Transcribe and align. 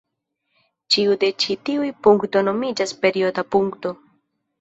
Ĉiu 0.93 1.17
de 1.23 1.27
ĉi 1.43 1.55
tiuj 1.69 1.89
punktoj 2.07 2.41
nomiĝas 2.47 2.95
perioda 3.05 3.45
punkto. 3.57 3.93